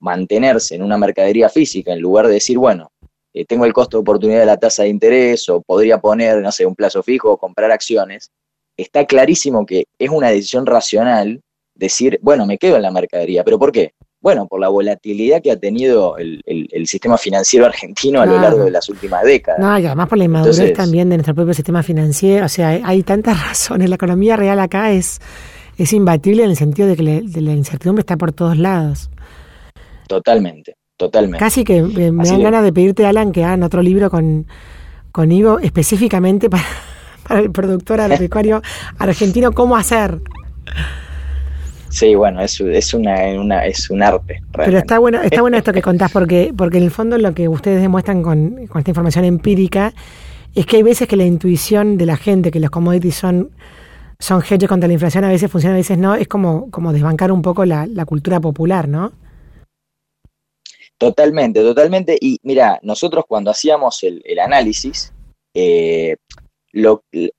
mantenerse 0.00 0.74
en 0.74 0.82
una 0.82 0.98
mercadería 0.98 1.48
física 1.48 1.92
en 1.92 2.00
lugar 2.00 2.26
de 2.26 2.34
decir, 2.34 2.58
bueno, 2.58 2.90
eh, 3.34 3.44
tengo 3.44 3.64
el 3.64 3.72
costo 3.72 3.96
de 3.96 4.02
oportunidad 4.02 4.40
de 4.40 4.46
la 4.46 4.56
tasa 4.56 4.82
de 4.82 4.88
interés 4.88 5.48
o 5.48 5.62
podría 5.62 5.98
poner, 5.98 6.42
no 6.42 6.52
sé, 6.52 6.66
un 6.66 6.74
plazo 6.74 7.02
fijo 7.02 7.30
o 7.32 7.36
comprar 7.38 7.70
acciones, 7.70 8.30
está 8.76 9.06
clarísimo 9.06 9.64
que 9.64 9.84
es 9.98 10.10
una 10.10 10.30
decisión 10.30 10.66
racional 10.66 11.40
decir, 11.74 12.18
bueno, 12.22 12.46
me 12.46 12.58
quedo 12.58 12.76
en 12.76 12.82
la 12.82 12.90
mercadería. 12.90 13.44
¿Pero 13.44 13.58
por 13.58 13.72
qué? 13.72 13.94
Bueno, 14.22 14.46
por 14.46 14.60
la 14.60 14.68
volatilidad 14.68 15.42
que 15.42 15.50
ha 15.50 15.56
tenido 15.58 16.16
el, 16.16 16.40
sistema 16.86 17.18
financiero 17.18 17.66
argentino 17.66 18.20
a 18.20 18.26
lo 18.26 18.40
largo 18.40 18.64
de 18.64 18.70
las 18.70 18.88
últimas 18.88 19.24
décadas. 19.24 19.58
No, 19.60 19.76
y 19.76 19.84
además 19.84 20.08
por 20.08 20.16
la 20.16 20.24
inmadurez 20.24 20.72
también 20.74 21.10
de 21.10 21.16
nuestro 21.16 21.34
propio 21.34 21.52
sistema 21.54 21.82
financiero. 21.82 22.46
O 22.46 22.48
sea, 22.48 22.68
hay, 22.68 23.02
tantas 23.02 23.42
razones. 23.48 23.88
La 23.88 23.96
economía 23.96 24.36
real 24.36 24.60
acá 24.60 24.92
es, 24.92 25.20
es 25.76 25.92
imbatible 25.92 26.44
en 26.44 26.50
el 26.50 26.56
sentido 26.56 26.86
de 26.86 26.94
que 26.94 27.02
de 27.02 27.40
la 27.40 27.52
incertidumbre 27.52 28.02
está 28.02 28.16
por 28.16 28.32
todos 28.32 28.56
lados. 28.56 29.10
Totalmente, 30.06 30.76
totalmente. 30.96 31.38
Casi 31.38 31.64
que 31.64 31.82
me, 31.82 32.12
dan 32.24 32.42
ganas 32.42 32.62
de 32.62 32.72
pedirte, 32.72 33.04
Alan, 33.04 33.32
que 33.32 33.42
hagan 33.42 33.64
otro 33.64 33.82
libro 33.82 34.08
con, 34.08 34.46
con 35.10 35.32
Ivo 35.32 35.58
específicamente 35.58 36.48
para, 36.48 36.62
para 37.26 37.40
el 37.40 37.50
productor 37.50 38.00
agropecuario 38.02 38.62
argentino 38.98 39.50
cómo 39.50 39.76
hacer. 39.76 40.20
Sí, 41.92 42.14
bueno, 42.14 42.40
es, 42.40 42.58
es, 42.58 42.94
una, 42.94 43.66
es 43.66 43.90
un 43.90 44.02
arte. 44.02 44.42
Pero 44.56 44.78
está 44.78 44.98
bueno, 44.98 45.20
está 45.20 45.42
bueno 45.42 45.58
esto 45.58 45.74
que 45.74 45.82
contás, 45.90 46.10
porque, 46.10 46.54
porque 46.56 46.78
en 46.78 46.84
el 46.84 46.90
fondo 46.90 47.18
lo 47.18 47.34
que 47.34 47.48
ustedes 47.48 47.82
demuestran 47.82 48.22
con, 48.22 48.66
con 48.66 48.78
esta 48.78 48.90
información 48.90 49.26
empírica 49.26 49.92
es 50.54 50.64
que 50.64 50.76
hay 50.76 50.82
veces 50.82 51.06
que 51.06 51.16
la 51.16 51.26
intuición 51.26 51.98
de 51.98 52.06
la 52.06 52.16
gente, 52.16 52.50
que 52.50 52.60
los 52.60 52.70
commodities 52.70 53.14
son, 53.14 53.50
son 54.18 54.42
hedges 54.42 54.70
contra 54.70 54.86
la 54.86 54.94
inflación, 54.94 55.24
a 55.24 55.28
veces 55.28 55.50
funciona, 55.50 55.74
a 55.74 55.78
veces 55.78 55.98
no, 55.98 56.14
es 56.14 56.28
como, 56.28 56.70
como 56.70 56.94
desbancar 56.94 57.30
un 57.30 57.42
poco 57.42 57.66
la, 57.66 57.86
cultura 58.06 58.40
popular, 58.40 58.88
¿no? 58.88 59.12
Totalmente, 60.96 61.60
totalmente. 61.60 62.16
Y 62.18 62.38
mira, 62.42 62.80
nosotros 62.82 63.26
cuando 63.28 63.50
hacíamos 63.50 64.02
el, 64.02 64.38
análisis, 64.38 65.12
eh, 65.52 66.16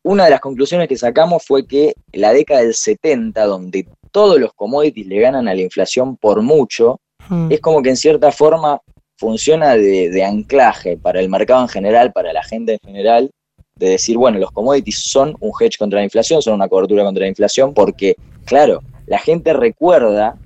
una 0.03 0.25
de 0.25 0.29
las 0.29 0.41
conclusiones 0.41 0.87
que 0.87 0.97
sacamos 0.97 1.43
fue 1.43 1.65
que 1.65 1.95
la 2.11 2.33
década 2.33 2.61
del 2.61 2.75
70, 2.75 3.43
donde 3.45 3.87
todos 4.13 4.39
los 4.39 4.53
commodities 4.53 5.07
le 5.07 5.19
ganan 5.19 5.47
a 5.49 5.55
la 5.55 5.61
inflación 5.61 6.15
por 6.15 6.41
mucho, 6.41 7.01
hmm. 7.27 7.51
es 7.51 7.59
como 7.59 7.81
que 7.81 7.89
en 7.89 7.97
cierta 7.97 8.31
forma 8.31 8.79
funciona 9.17 9.75
de, 9.75 10.23
anclaje 10.23 10.97
para 10.97 11.19
el 11.19 11.29
mercado 11.29 11.63
en 11.63 11.67
general, 11.67 12.13
para 12.13 12.31
la 12.31 12.43
gente 12.43 12.73
en 12.73 12.79
general, 12.85 13.31
de 13.75 13.89
decir, 13.89 14.17
bueno, 14.17 14.37
los 14.37 14.51
commodities 14.51 15.01
son 15.03 15.35
un 15.39 15.51
hedge 15.59 15.77
contra 15.77 15.99
la 15.99 16.05
inflación, 16.05 16.41
son 16.41 16.53
una 16.53 16.69
cobertura 16.69 17.03
contra 17.03 17.21
la 17.21 17.29
inflación, 17.29 17.73
porque, 17.73 18.15
claro, 18.45 18.81
la 19.07 19.17
gente 19.17 19.51
recuerda, 19.53 20.37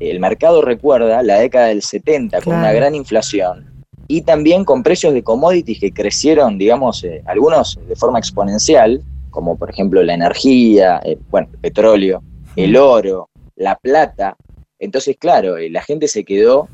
el 0.00 0.18
mercado 0.18 0.62
recuerda 0.62 1.22
la 1.22 1.38
década 1.38 1.66
del 1.68 1.82
70 1.82 2.42
con 2.42 2.56
una 2.56 2.72
gran 2.72 2.94
inflación 2.94 3.66
y 4.08 4.22
también 4.22 4.64
con 4.64 4.82
precios 4.82 5.14
de 5.14 5.22
commodities 5.22 5.78
que 5.78 5.92
crecieron, 5.92 6.58
digamos, 6.58 7.04
eh, 7.04 7.22
algunos 7.26 7.78
de 7.88 7.96
forma 7.96 8.18
exponencial, 8.18 9.02
como 9.30 9.56
por 9.56 9.70
ejemplo 9.70 10.02
la 10.02 10.14
energía, 10.14 11.00
eh, 11.04 11.18
bueno, 11.30 11.48
el 11.52 11.58
petróleo, 11.58 12.22
el 12.56 12.76
oro, 12.76 13.30
la 13.54 13.76
plata. 13.76 14.36
Entonces, 14.78 15.16
claro, 15.18 15.56
eh, 15.56 15.70
la 15.70 15.82
gente 15.82 16.08
se 16.08 16.24
quedó 16.24 16.68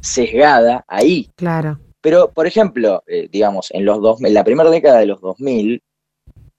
sesgada 0.00 0.84
ahí. 0.88 1.30
Claro. 1.36 1.78
Pero, 2.00 2.32
por 2.32 2.46
ejemplo, 2.46 3.02
eh, 3.06 3.28
digamos, 3.30 3.70
en 3.70 3.84
los 3.84 4.00
dos, 4.02 4.20
en 4.22 4.34
la 4.34 4.44
primera 4.44 4.70
década 4.70 4.98
de 4.98 5.06
los 5.06 5.20
2000 5.20 5.82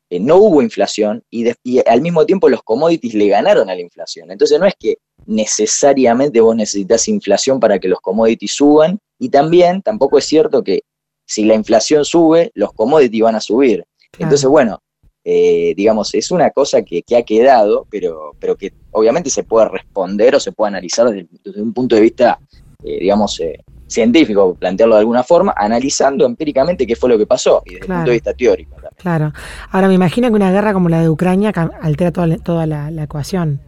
eh, 0.09 0.19
no 0.19 0.37
hubo 0.37 0.61
inflación 0.61 1.23
y, 1.31 1.49
al 1.87 2.01
mismo 2.01 2.25
tiempo 2.25 2.47
los 2.47 2.61
commodities 2.61 3.15
le 3.15 3.27
ganaron 3.29 3.69
a 3.69 3.75
la 3.75 3.81
inflación. 3.81 4.31
Entonces 4.31 4.59
no 4.59 4.65
es 4.65 4.75
que 4.79 4.97
necesariamente 5.25 6.39
vos 6.39 6.55
necesitas 6.55 7.07
inflación 7.07 7.59
para 7.59 7.79
que 7.79 7.87
los 7.87 7.99
commodities 7.99 8.53
suban 8.53 8.99
y 9.17 9.29
también 9.29 9.81
tampoco 9.81 10.17
es 10.17 10.25
cierto 10.25 10.63
que 10.63 10.83
si 11.25 11.45
la 11.45 11.55
inflación 11.55 12.05
sube, 12.05 12.51
los 12.53 12.73
commodities 12.73 13.23
van 13.23 13.35
a 13.35 13.39
subir. 13.39 13.85
Entonces, 14.19 14.47
bueno, 14.47 14.79
eh, 15.25 15.73
digamos, 15.77 16.13
es 16.15 16.31
una 16.31 16.49
cosa 16.49 16.81
que, 16.81 17.03
ha 17.17 17.23
quedado, 17.23 17.87
pero, 17.89 18.35
pero 18.39 18.57
que 18.57 18.73
obviamente 18.91 19.29
se 19.29 19.43
puede 19.43 19.69
responder 19.69 20.35
o 20.35 20.39
se 20.39 20.51
puede 20.51 20.69
analizar 20.69 21.09
desde, 21.09 21.61
un 21.61 21.73
punto 21.73 21.95
de 21.95 22.01
vista, 22.01 22.39
eh, 22.83 22.99
digamos, 22.99 23.39
eh, 23.39 23.63
científico, 23.87 24.55
plantearlo 24.55 24.95
de 24.95 24.99
alguna 24.99 25.23
forma, 25.23 25.53
analizando 25.55 26.25
empíricamente 26.25 26.85
qué 26.85 26.95
fue 26.95 27.09
lo 27.09 27.17
que 27.17 27.25
pasó 27.25 27.61
y 27.65 27.75
desde 27.75 27.85
el 27.85 27.93
punto 27.93 28.09
de 28.09 28.15
vista 28.15 28.33
teórico. 28.33 28.75
Claro. 28.97 29.31
Ahora, 29.71 29.87
me 29.87 29.93
imagino 29.93 30.27
que 30.27 30.35
una 30.35 30.51
guerra 30.51 30.73
como 30.73 30.89
la 30.89 31.01
de 31.01 31.09
Ucrania 31.09 31.51
altera 31.81 32.11
toda, 32.11 32.37
toda 32.37 32.65
la, 32.65 32.91
la 32.91 33.03
ecuación. 33.03 33.61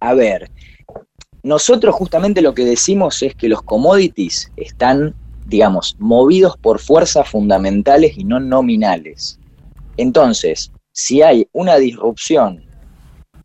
A 0.00 0.14
ver, 0.14 0.50
nosotros 1.42 1.94
justamente 1.94 2.42
lo 2.42 2.54
que 2.54 2.64
decimos 2.64 3.22
es 3.22 3.34
que 3.34 3.48
los 3.48 3.62
commodities 3.62 4.52
están, 4.56 5.14
digamos, 5.46 5.96
movidos 5.98 6.56
por 6.58 6.78
fuerzas 6.78 7.28
fundamentales 7.28 8.18
y 8.18 8.24
no 8.24 8.38
nominales. 8.38 9.38
Entonces, 9.98 10.72
si 10.92 11.20
hay 11.20 11.46
una 11.52 11.76
disrupción 11.76 12.64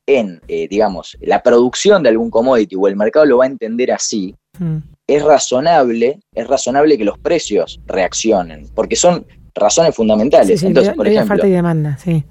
en, 0.06 0.42
eh, 0.48 0.68
digamos, 0.70 1.18
la 1.22 1.44
producción 1.44 2.04
de 2.04 2.10
algún 2.10 2.30
commodity 2.30 2.76
o 2.76 2.88
el 2.88 2.96
mercado 2.96 3.26
lo 3.26 3.38
va 3.40 3.46
a 3.46 3.48
entender 3.48 3.92
así, 3.92 4.36
mm. 4.60 4.78
es 5.08 5.24
razonable, 5.24 6.20
es 6.34 6.48
razonable 6.48 6.98
que 6.98 7.04
los 7.04 7.18
precios 7.20 7.82
reaccionen, 7.86 8.70
porque 8.74 8.96
son 8.96 9.26
razones 9.56 9.96
fundamentales. 9.96 10.64
Entonces, 10.64 10.94
por 10.94 11.08
ejemplo, 11.08 11.36
falta 11.36 11.48
y 11.48 11.52
demanda, 11.52 11.98
sí. 11.98 12.24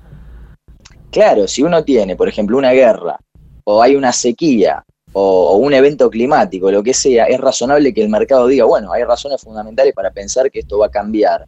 Claro, 1.10 1.46
si 1.46 1.62
uno 1.62 1.84
tiene, 1.84 2.16
por 2.16 2.28
ejemplo, 2.28 2.56
una 2.56 2.72
guerra 2.72 3.18
o 3.64 3.82
hay 3.82 3.96
una 3.96 4.12
sequía 4.12 4.84
o, 5.12 5.56
un 5.56 5.74
evento 5.74 6.08
climático, 6.08 6.70
lo 6.70 6.82
que 6.82 6.94
sea, 6.94 7.26
es 7.26 7.38
razonable 7.38 7.92
que 7.92 8.02
el 8.02 8.08
mercado 8.08 8.46
diga, 8.46 8.64
bueno, 8.64 8.92
hay 8.92 9.04
razones 9.04 9.42
fundamentales 9.42 9.92
para 9.94 10.10
pensar 10.10 10.50
que 10.50 10.60
esto 10.60 10.78
va 10.78 10.86
a 10.86 10.90
cambiar 10.90 11.46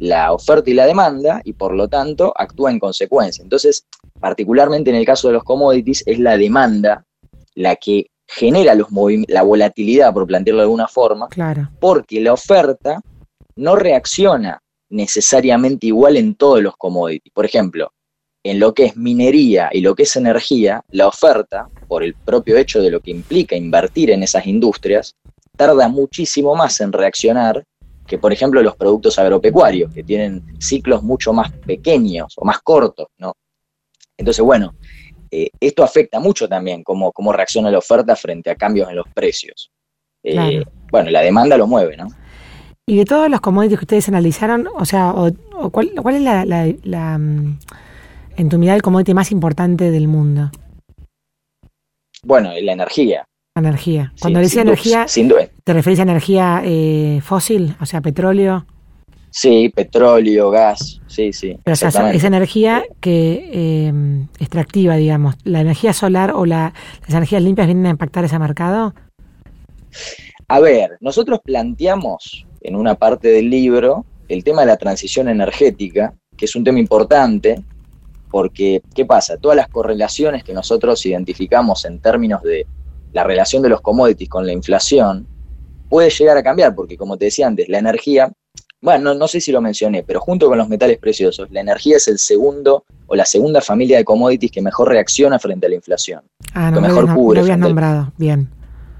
la 0.00 0.32
oferta 0.32 0.70
y 0.70 0.72
la 0.72 0.86
demanda 0.86 1.42
y 1.44 1.52
por 1.52 1.74
lo 1.74 1.86
tanto 1.86 2.32
actúa 2.34 2.70
en 2.70 2.78
consecuencia. 2.78 3.42
Entonces, 3.42 3.86
particularmente 4.18 4.88
en 4.88 4.96
el 4.96 5.04
caso 5.04 5.28
de 5.28 5.34
los 5.34 5.44
commodities, 5.44 6.02
es 6.06 6.18
la 6.18 6.38
demanda 6.38 7.04
la 7.54 7.76
que 7.76 8.06
genera 8.26 8.74
los 8.74 8.88
la 9.28 9.42
volatilidad, 9.42 10.14
por 10.14 10.26
plantearlo 10.26 10.62
de 10.62 10.64
alguna 10.64 10.88
forma, 10.88 11.28
claro. 11.28 11.68
porque 11.80 12.20
la 12.20 12.32
oferta 12.32 13.02
no 13.56 13.76
reacciona 13.76 14.62
necesariamente 14.88 15.88
igual 15.88 16.16
en 16.16 16.34
todos 16.34 16.62
los 16.62 16.76
commodities. 16.78 17.32
Por 17.34 17.44
ejemplo, 17.44 17.92
en 18.42 18.58
lo 18.58 18.72
que 18.72 18.86
es 18.86 18.96
minería 18.96 19.68
y 19.70 19.82
lo 19.82 19.94
que 19.94 20.04
es 20.04 20.16
energía, 20.16 20.82
la 20.92 21.08
oferta, 21.08 21.68
por 21.88 22.02
el 22.02 22.14
propio 22.14 22.56
hecho 22.56 22.80
de 22.80 22.90
lo 22.90 23.00
que 23.00 23.10
implica 23.10 23.54
invertir 23.54 24.10
en 24.10 24.22
esas 24.22 24.46
industrias, 24.46 25.14
tarda 25.58 25.88
muchísimo 25.88 26.56
más 26.56 26.80
en 26.80 26.90
reaccionar 26.90 27.66
que, 28.10 28.18
por 28.18 28.32
ejemplo, 28.32 28.60
los 28.60 28.74
productos 28.74 29.16
agropecuarios, 29.20 29.94
que 29.94 30.02
tienen 30.02 30.42
ciclos 30.58 31.00
mucho 31.04 31.32
más 31.32 31.52
pequeños 31.52 32.34
o 32.36 32.44
más 32.44 32.58
cortos, 32.58 33.06
¿no? 33.18 33.34
Entonces, 34.16 34.44
bueno, 34.44 34.74
eh, 35.30 35.48
esto 35.60 35.84
afecta 35.84 36.18
mucho 36.18 36.48
también 36.48 36.82
cómo, 36.82 37.12
cómo 37.12 37.32
reacciona 37.32 37.70
la 37.70 37.78
oferta 37.78 38.16
frente 38.16 38.50
a 38.50 38.56
cambios 38.56 38.88
en 38.90 38.96
los 38.96 39.06
precios. 39.14 39.70
Eh, 40.24 40.64
bueno, 40.90 41.08
la 41.10 41.20
demanda 41.20 41.56
lo 41.56 41.68
mueve, 41.68 41.96
¿no? 41.96 42.08
Y 42.84 42.96
de 42.96 43.04
todos 43.04 43.30
los 43.30 43.40
commodities 43.40 43.78
que 43.78 43.84
ustedes 43.84 44.08
analizaron, 44.08 44.66
o 44.74 44.84
sea, 44.84 45.14
¿cuál, 45.70 45.92
es 46.12 46.22
la, 46.82 47.16
mm, 47.16 47.58
en 48.38 48.48
tu 48.48 48.58
mirada, 48.58 48.74
el 48.74 48.82
commodity 48.82 49.14
más 49.14 49.30
importante 49.30 49.92
del 49.92 50.08
mundo? 50.08 50.50
Bueno, 52.24 52.50
la 52.60 52.72
energía. 52.72 53.24
Energía. 53.60 54.12
Cuando 54.20 54.40
decía 54.40 54.62
energía, 54.62 55.06
¿te 55.64 55.72
refieres 55.72 56.00
a 56.00 56.02
energía 56.02 56.62
eh, 56.64 57.20
fósil? 57.22 57.76
O 57.80 57.86
sea, 57.86 58.00
petróleo. 58.00 58.66
Sí, 59.30 59.68
petróleo, 59.68 60.50
gas, 60.50 61.00
sí, 61.06 61.32
sí. 61.32 61.56
Pero 61.62 61.74
esa 61.74 62.26
energía 62.26 62.82
que 62.98 63.48
eh, 63.52 64.26
extractiva, 64.40 64.96
digamos, 64.96 65.36
¿la 65.44 65.60
energía 65.60 65.92
solar 65.92 66.32
o 66.34 66.46
las 66.46 66.72
energías 67.08 67.42
limpias 67.42 67.68
vienen 67.68 67.86
a 67.86 67.90
impactar 67.90 68.24
ese 68.24 68.38
mercado? 68.40 68.92
A 70.48 70.58
ver, 70.58 70.98
nosotros 71.00 71.38
planteamos 71.44 72.44
en 72.60 72.74
una 72.74 72.96
parte 72.96 73.28
del 73.28 73.50
libro 73.50 74.04
el 74.28 74.42
tema 74.42 74.62
de 74.62 74.66
la 74.66 74.76
transición 74.76 75.28
energética, 75.28 76.14
que 76.36 76.46
es 76.46 76.56
un 76.56 76.64
tema 76.64 76.80
importante, 76.80 77.62
porque, 78.30 78.82
¿qué 78.94 79.04
pasa? 79.04 79.36
Todas 79.36 79.56
las 79.56 79.68
correlaciones 79.68 80.44
que 80.44 80.54
nosotros 80.54 81.04
identificamos 81.06 81.84
en 81.84 82.00
términos 82.00 82.42
de 82.42 82.66
la 83.12 83.24
relación 83.24 83.62
de 83.62 83.68
los 83.68 83.80
commodities 83.80 84.28
con 84.28 84.46
la 84.46 84.52
inflación 84.52 85.26
puede 85.88 86.10
llegar 86.10 86.36
a 86.36 86.42
cambiar, 86.42 86.74
porque 86.74 86.96
como 86.96 87.16
te 87.16 87.26
decía 87.26 87.46
antes, 87.46 87.68
la 87.68 87.78
energía, 87.78 88.32
bueno, 88.80 89.14
no, 89.14 89.28
sé 89.28 89.40
si 89.40 89.52
lo 89.52 89.60
mencioné, 89.60 90.04
pero 90.04 90.20
junto 90.20 90.48
con 90.48 90.56
los 90.56 90.68
metales 90.68 90.98
preciosos, 90.98 91.50
la 91.50 91.60
energía 91.60 91.96
es 91.96 92.08
el 92.08 92.18
segundo 92.18 92.84
o 93.06 93.16
la 93.16 93.24
segunda 93.24 93.60
familia 93.60 93.98
de 93.98 94.04
commodities 94.04 94.52
que 94.52 94.62
mejor 94.62 94.88
reacciona 94.88 95.38
frente 95.38 95.66
a 95.66 95.68
la 95.68 95.74
inflación. 95.74 96.22
Ah, 96.54 96.70
no, 96.70 96.80
mejor 96.80 97.12
cubre. 97.12 97.40
Lo 97.40 97.42
habías 97.42 97.58
nombrado, 97.58 98.12
bien. 98.16 98.48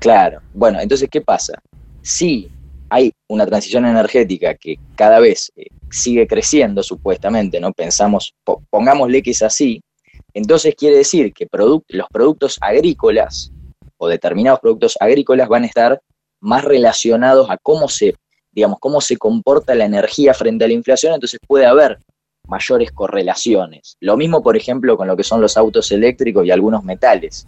Claro, 0.01 0.41
bueno, 0.53 0.81
entonces, 0.81 1.09
¿qué 1.11 1.21
pasa? 1.21 1.55
Si 2.03 2.51
hay 2.89 3.13
una 3.29 3.47
transición 3.47 3.87
energética 3.87 4.55
que 4.55 4.77
cada 4.97 5.21
vez 5.21 5.53
eh, 5.57 5.67
sigue 5.91 6.27
creciendo, 6.27 6.83
supuestamente, 6.83 7.61
¿no? 7.61 7.73
Pensamos, 7.73 8.35
pongámosle 8.71 9.23
que 9.23 9.31
es 9.31 9.43
así, 9.43 9.81
entonces 10.35 10.75
quiere 10.75 10.97
decir 10.97 11.33
que 11.33 11.47
los 11.89 12.09
productos 12.11 12.59
agrícolas 12.61 13.53
o 14.01 14.09
determinados 14.09 14.61
productos 14.61 14.97
agrícolas 14.99 15.49
van 15.49 15.65
a 15.65 15.67
estar 15.67 16.01
más 16.41 16.65
relacionados 16.65 17.51
a 17.51 17.59
cómo 17.59 17.87
se, 17.89 18.15
digamos, 18.51 18.79
cómo 18.81 19.03
se 19.03 19.19
comporta 19.19 19.75
la 19.75 19.85
energía 19.85 20.33
frente 20.33 20.65
a 20.65 20.69
la 20.69 20.75
inflación, 20.75 21.13
entonces 21.13 21.39
puede 21.47 21.67
haber 21.67 21.99
mayores 22.49 22.93
correlaciones. 22.93 23.97
Lo 24.01 24.17
mismo, 24.17 24.43
por 24.43 24.57
ejemplo, 24.57 24.97
con 24.97 25.07
lo 25.07 25.17
que 25.19 25.23
son 25.23 25.43
los 25.43 25.59
autos 25.59 25.93
eléctricos 25.93 26.47
y 26.47 26.51
algunos 26.51 26.83
metales. 26.83 27.47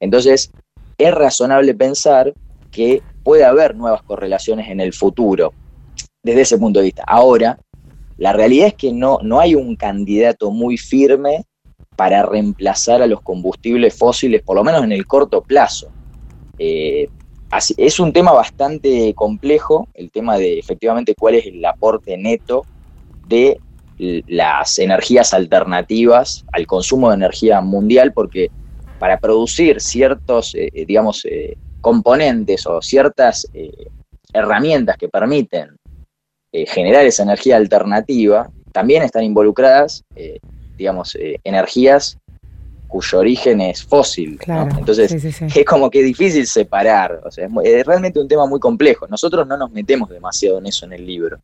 Entonces, 0.00 0.50
es 0.98 1.14
razonable 1.14 1.72
pensar 1.72 2.34
que 2.72 3.00
puede 3.22 3.44
haber 3.44 3.76
nuevas 3.76 4.02
correlaciones 4.02 4.68
en 4.68 4.80
el 4.80 4.92
futuro, 4.92 5.54
desde 6.20 6.40
ese 6.40 6.58
punto 6.58 6.80
de 6.80 6.86
vista. 6.86 7.04
Ahora, 7.06 7.60
la 8.18 8.32
realidad 8.32 8.68
es 8.68 8.74
que 8.74 8.92
no, 8.92 9.20
no 9.22 9.38
hay 9.38 9.54
un 9.54 9.76
candidato 9.76 10.50
muy 10.50 10.78
firme 10.78 11.44
para 11.96 12.22
reemplazar 12.22 13.02
a 13.02 13.06
los 13.06 13.22
combustibles 13.22 13.96
fósiles, 13.96 14.42
por 14.42 14.56
lo 14.56 14.62
menos 14.62 14.84
en 14.84 14.92
el 14.92 15.06
corto 15.06 15.40
plazo. 15.42 15.88
Eh, 16.58 17.08
es 17.76 18.00
un 18.00 18.12
tema 18.12 18.32
bastante 18.32 19.14
complejo, 19.14 19.88
el 19.94 20.10
tema 20.10 20.36
de 20.36 20.58
efectivamente 20.58 21.14
cuál 21.14 21.36
es 21.36 21.46
el 21.46 21.64
aporte 21.64 22.16
neto 22.18 22.66
de 23.26 23.58
las 23.98 24.78
energías 24.78 25.32
alternativas 25.32 26.44
al 26.52 26.66
consumo 26.66 27.08
de 27.08 27.16
energía 27.16 27.62
mundial, 27.62 28.12
porque 28.12 28.50
para 28.98 29.18
producir 29.18 29.80
ciertos, 29.80 30.54
eh, 30.54 30.68
eh, 30.74 30.84
digamos, 30.84 31.26
componentes 31.80 32.66
o 32.66 32.82
ciertas 32.82 33.48
herramientas 34.34 34.96
que 34.98 35.08
permiten 35.08 35.76
generar 36.52 37.06
esa 37.06 37.22
energía 37.22 37.56
alternativa, 37.56 38.50
también 38.72 39.02
están 39.02 39.22
involucradas, 39.22 40.04
digamos, 40.76 41.16
energías 41.44 42.18
cuyo 42.86 43.18
origen 43.18 43.60
es 43.60 43.84
fósil. 43.84 44.38
Entonces, 44.78 45.12
es 45.12 45.64
como 45.64 45.90
que 45.90 46.02
difícil 46.02 46.46
separar. 46.46 47.20
O 47.24 47.30
sea, 47.30 47.48
es, 47.64 47.86
realmente 47.86 48.20
un 48.20 48.28
tema 48.28 48.46
muy 48.46 48.60
complejo. 48.60 49.06
Nosotros 49.08 49.46
no 49.46 49.56
nos 49.56 49.70
metemos 49.72 50.08
demasiado 50.08 50.58
en 50.58 50.66
eso 50.66 50.86
en 50.86 50.92
el 50.92 51.06
libro, 51.06 51.38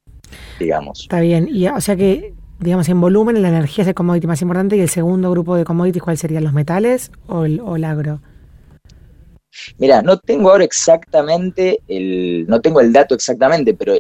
digamos. 0.59 1.03
Está 1.03 1.21
bien. 1.21 1.49
Y, 1.51 1.67
o 1.69 1.81
sea 1.81 1.97
que, 1.97 2.35
digamos, 2.61 2.89
en 2.89 3.01
volumen 3.01 3.43
la 3.43 3.49
energía 3.49 3.83
es 3.83 3.89
el 3.89 3.95
commodity 3.95 4.27
más 4.27 4.43
importante 4.43 4.77
y 4.77 4.81
el 4.81 4.89
segundo 4.89 5.31
grupo 5.31 5.57
de 5.57 5.65
commodities, 5.65 6.03
¿cuál 6.03 6.19
serían? 6.19 6.45
¿Los 6.45 6.53
metales 6.53 7.11
o 7.27 7.45
el, 7.45 7.85
agro? 7.85 8.21
Mira, 9.79 10.01
no 10.01 10.19
tengo 10.19 10.51
ahora 10.51 10.65
exactamente 10.65 11.81
el, 11.89 12.47
no 12.49 12.61
tengo 12.61 12.81
el 12.81 12.93
dato 12.93 13.15
exactamente, 13.15 13.75
pero 13.75 13.95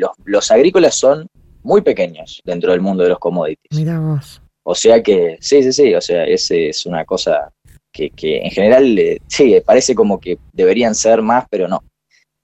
los, 0.00 0.10
los 0.24 0.50
agrícolas 0.50 0.96
son 0.96 1.28
muy 1.62 1.82
pequeños 1.82 2.42
dentro 2.44 2.72
del 2.72 2.80
mundo 2.80 3.04
de 3.04 3.10
los 3.10 3.18
commodities. 3.18 3.78
Mira 3.78 4.00
vos. 4.00 4.42
O 4.70 4.74
sea 4.74 5.02
que, 5.02 5.38
sí, 5.40 5.62
sí, 5.62 5.72
sí, 5.72 5.94
o 5.94 6.00
sea, 6.02 6.24
ese 6.24 6.68
es 6.68 6.84
una 6.84 7.06
cosa 7.06 7.50
que, 7.90 8.12
en 8.20 8.50
general, 8.50 8.98
eh, 8.98 9.18
sí, 9.26 9.56
parece 9.64 9.94
como 9.94 10.20
que 10.20 10.36
deberían 10.52 10.94
ser 10.94 11.22
más, 11.22 11.46
pero 11.48 11.68
no. 11.68 11.82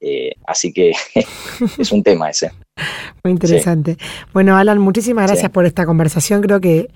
Eh, 0.01 0.33
así 0.47 0.73
que 0.73 0.93
es 1.79 1.93
un 1.93 2.03
tema 2.03 2.31
ese. 2.31 2.51
Muy 3.23 3.33
interesante. 3.33 3.99
Bueno, 4.33 4.57
Alan, 4.57 4.79
muchísimas 4.79 5.27
gracias 5.27 5.51
por 5.51 5.67
esta 5.67 5.85
conversación. 5.85 6.41
Creo 6.41 6.63
que, 6.63 6.89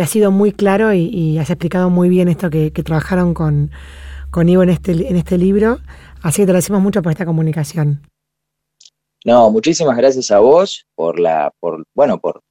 ha 0.00 0.06
sido 0.06 0.30
muy 0.30 0.52
claro 0.52 0.94
y, 0.94 1.38
has 1.38 1.50
explicado 1.50 1.90
muy 1.90 2.08
bien 2.08 2.28
esto 2.28 2.48
que, 2.48 2.70
trabajaron 2.70 3.34
con, 3.34 3.72
con 4.30 4.48
Ivo 4.48 4.62
en 4.62 4.70
este, 4.70 4.92
en 4.92 5.16
este 5.16 5.38
libro. 5.38 5.80
Así 6.22 6.42
que 6.42 6.46
te 6.46 6.52
agradecemos 6.52 6.80
mucho 6.80 7.02
por 7.02 7.10
esta 7.10 7.26
comunicación. 7.26 8.02
No, 9.24 9.50
muchísimas 9.50 9.96
gracias 9.96 10.30
a 10.30 10.38
vos 10.38 10.86
por 10.94 11.18
la, 11.18 11.52
por, 11.58 11.84
bueno, 11.94 12.20
por, 12.20 12.42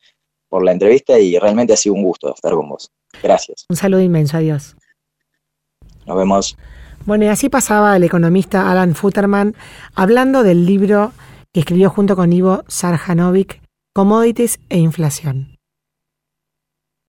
por 0.50 0.64
la 0.64 0.72
entrevista 0.72 1.20
y 1.20 1.38
realmente 1.38 1.74
ha 1.74 1.78
sido 1.78 1.96
un 1.96 2.04
gusto 2.04 2.34
estar 2.34 2.54
con 2.54 2.70
vos. 2.70 2.92
Gracias. 3.22 3.66
Un 3.70 3.76
saludo 3.76 4.02
inmenso, 4.02 4.38
adiós. 4.38 4.76
Nos 6.06 6.18
vemos. 6.18 6.58
Bueno, 7.06 7.26
y 7.26 7.28
así 7.28 7.50
pasaba 7.50 7.96
el 7.96 8.04
economista 8.04 8.72
Alan 8.72 8.96
Futterman 8.96 9.56
hablando 9.96 10.44
del 10.44 10.66
libro 10.66 11.12
que 11.54 11.62
escribió 11.62 11.90
junto 11.90 12.16
con 12.16 12.34
Ivo 12.34 12.64
Sarjanovic, 12.68 13.62
Commodities 13.94 14.60
e 14.70 14.78
Inflación. 14.78 15.57